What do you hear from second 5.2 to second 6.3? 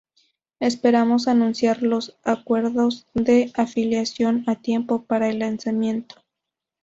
el lanzamiento.